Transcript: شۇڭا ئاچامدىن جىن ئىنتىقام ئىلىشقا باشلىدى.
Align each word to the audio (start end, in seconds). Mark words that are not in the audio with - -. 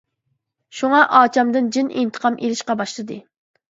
شۇڭا 0.77 1.03
ئاچامدىن 1.19 1.71
جىن 1.79 1.95
ئىنتىقام 2.01 2.43
ئىلىشقا 2.43 2.83
باشلىدى. 2.85 3.25